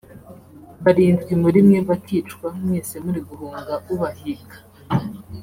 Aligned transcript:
barindwi 0.83 1.33
muri 1.43 1.59
mwe 1.67 1.79
bakicwa 1.89 2.47
mwese 2.61 2.95
muri 3.05 3.19
guhunga 3.27 3.73
ubahiga 3.93 4.57